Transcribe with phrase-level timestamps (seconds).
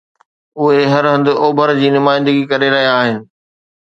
[0.59, 3.17] اهي هر هنڌ اوڀر جي نمائندگي ڪري رهيا آهن